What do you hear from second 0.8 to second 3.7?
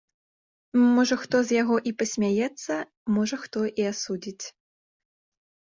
Можа хто з яго і пасмяецца, можа хто